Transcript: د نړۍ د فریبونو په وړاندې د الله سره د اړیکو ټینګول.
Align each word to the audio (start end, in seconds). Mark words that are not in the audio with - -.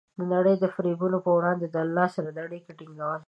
د 0.17 0.19
نړۍ 0.33 0.55
د 0.59 0.65
فریبونو 0.73 1.17
په 1.25 1.31
وړاندې 1.37 1.65
د 1.69 1.75
الله 1.85 2.07
سره 2.15 2.29
د 2.31 2.37
اړیکو 2.45 2.71
ټینګول. 2.79 3.19